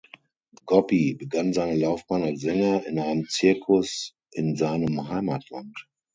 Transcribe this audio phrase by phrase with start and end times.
[0.65, 5.87] Gobbi begann seine Laufbahn als Sänger in einem Zirkus in seinem Heimatland.